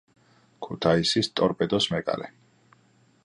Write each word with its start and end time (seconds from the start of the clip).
ქუთაისის 0.67 1.29
„ტორპედოს“ 1.41 1.89
მეკარე. 1.97 2.31